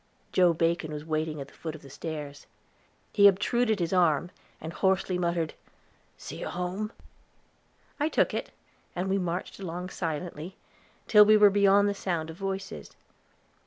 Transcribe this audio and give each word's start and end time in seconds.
Joe 0.31 0.51
Bacon 0.53 0.91
was 0.91 1.05
waiting 1.05 1.39
at 1.39 1.47
the 1.47 1.53
foot 1.53 1.75
of 1.75 1.83
the 1.83 1.89
stairs. 1.91 2.47
He 3.13 3.27
obtruded 3.27 3.79
his 3.79 3.93
arm, 3.93 4.31
and 4.59 4.73
hoarsely 4.73 5.19
muttered, 5.19 5.53
"See 6.17 6.37
you 6.39 6.47
home." 6.47 6.91
I 7.99 8.09
took 8.09 8.33
it, 8.33 8.49
and 8.95 9.11
we 9.11 9.19
marched 9.19 9.59
along 9.59 9.89
silently, 9.89 10.55
till 11.07 11.23
we 11.23 11.37
were 11.37 11.51
beyond 11.51 11.87
the 11.87 11.93
sound 11.93 12.31
of 12.31 12.35
voices. 12.37 12.95